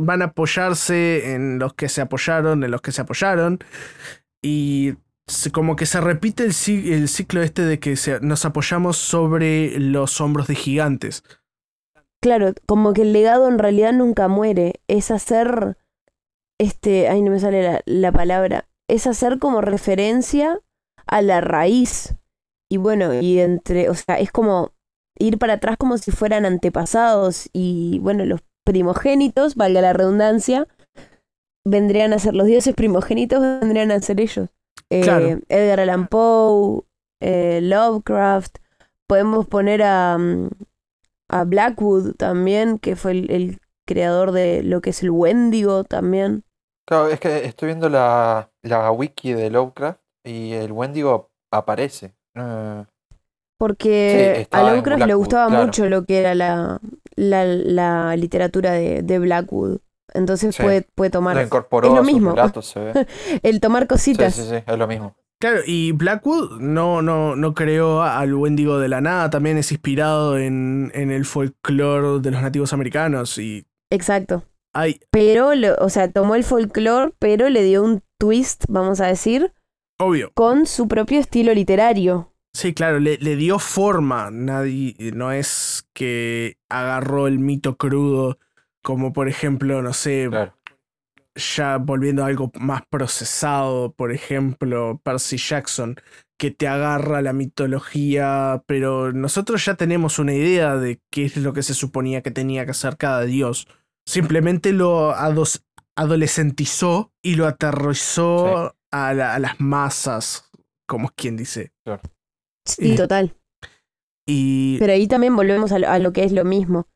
[0.00, 3.58] van a apoyarse en los que se apoyaron, en los que se apoyaron.
[4.42, 4.96] Y
[5.50, 10.54] como que se repite el, ciclo este de que nos apoyamos sobre los hombros de
[10.54, 11.24] gigantes.
[12.20, 14.74] Claro, como que el legado en realidad nunca muere.
[14.88, 15.78] Es hacer.
[16.58, 17.08] Este.
[17.08, 18.68] Ay, no me sale la palabra.
[18.90, 20.60] Es hacer como referencia
[21.06, 22.14] a la raíz.
[22.72, 23.90] Y bueno, y entre.
[23.90, 24.72] O sea, es como
[25.18, 27.50] ir para atrás como si fueran antepasados.
[27.52, 30.66] Y bueno, los primogénitos, valga la redundancia,
[31.66, 34.48] vendrían a ser los dioses primogénitos, vendrían a ser ellos.
[34.88, 36.84] Eh, Edgar Allan Poe,
[37.20, 38.56] eh, Lovecraft.
[39.06, 40.48] Podemos poner a, mm,
[41.28, 46.44] a Blackwood también, que fue el, creador de lo que es el Wendigo también.
[46.86, 52.14] Claro, es que estoy viendo la, la wiki de Lovecraft y el Wendigo aparece.
[53.58, 56.80] Porque a Lovecraft le gustaba mucho lo que era la,
[57.16, 59.78] la, literatura de, de Blackwood.
[60.14, 61.38] Entonces puede, puede tomar.
[61.38, 62.34] es lo mismo.
[63.42, 64.34] el tomar cositas.
[64.34, 65.14] Sí, sí, sí, es lo mismo.
[65.40, 70.38] Claro, y Blackwood no, no, no creó al Wendigo de la nada, también es inspirado
[70.38, 73.66] en, en el folclore de los nativos americanos y...
[73.90, 74.44] Exacto.
[75.10, 79.52] Pero, o sea, tomó el folclore, pero le dio un twist, vamos a decir.
[79.98, 80.32] Obvio.
[80.34, 82.32] Con su propio estilo literario.
[82.54, 84.30] Sí, claro, le, le dio forma.
[84.30, 88.38] Nadie, no es que agarró el mito crudo
[88.82, 90.28] como por ejemplo, no sé,
[91.34, 95.96] ya volviendo a algo más procesado, por ejemplo, Percy Jackson,
[96.38, 101.52] que te agarra la mitología, pero nosotros ya tenemos una idea de qué es lo
[101.52, 103.68] que se suponía que tenía que hacer cada dios.
[104.04, 105.14] Simplemente lo
[105.94, 110.50] adolescentizó y lo aterrorizó a, las masas,
[110.86, 111.72] como es quien dice.
[112.66, 113.34] Sí, total.
[114.26, 114.78] Y...
[114.78, 116.86] Pero ahí también volvemos a a lo que es lo mismo.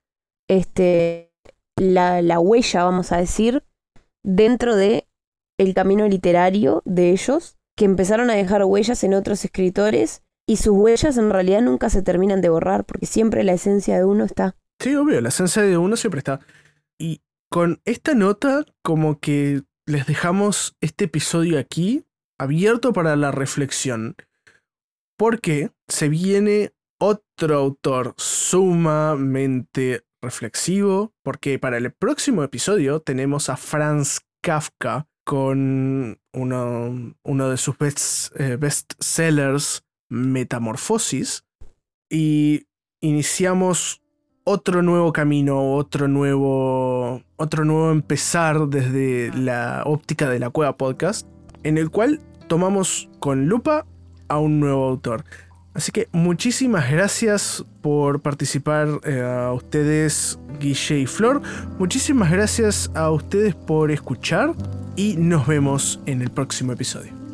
[0.49, 1.32] Este,
[1.76, 3.64] la, la huella, vamos a decir,
[4.22, 5.09] dentro de
[5.59, 10.72] el camino literario de ellos, que empezaron a dejar huellas en otros escritores y sus
[10.72, 14.57] huellas en realidad nunca se terminan de borrar, porque siempre la esencia de uno está.
[14.80, 16.40] Sí, obvio, la esencia de uno siempre está.
[16.99, 22.05] Y con esta nota, como que les dejamos este episodio aquí
[22.39, 24.16] abierto para la reflexión,
[25.16, 34.20] porque se viene otro autor sumamente reflexivo, porque para el próximo episodio tenemos a Franz
[34.43, 38.59] Kafka con uno, de sus best, eh,
[38.99, 41.45] sellers, Metamorfosis,
[42.11, 42.66] y
[43.01, 44.03] iniciamos
[44.49, 51.26] otro nuevo camino, otro nuevo, otro nuevo empezar desde la óptica de la Cueva Podcast,
[51.64, 53.86] en el cual tomamos con lupa
[54.28, 55.24] a un nuevo autor.
[55.74, 61.42] Así que muchísimas gracias por participar eh, a ustedes, Guille y Flor.
[61.80, 64.55] Muchísimas gracias a ustedes por escuchar
[64.94, 67.26] y nos vemos en el próximo episodio.